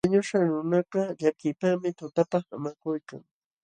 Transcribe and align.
Wañuśhqa 0.05 0.39
nunakaq 0.47 1.09
llakiypaqmi 1.23 1.89
tutapa 1.99 2.37
haamakuykan. 2.47 3.21